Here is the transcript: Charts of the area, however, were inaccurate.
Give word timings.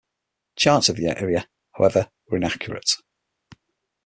Charts 0.55 0.89
of 0.89 0.95
the 0.95 1.05
area, 1.15 1.47
however, 1.73 2.09
were 2.27 2.37
inaccurate. 2.37 2.89